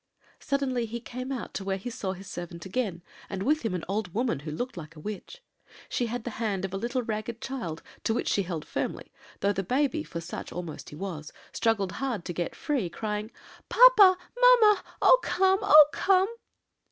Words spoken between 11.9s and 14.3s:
hard to get free, crying, 'Papa!